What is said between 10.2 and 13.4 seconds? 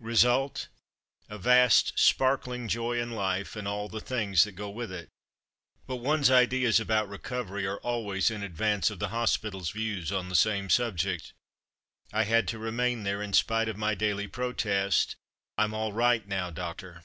the same subject. I had to remain there, in